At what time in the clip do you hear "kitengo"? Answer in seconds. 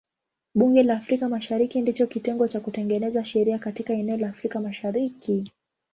2.07-2.47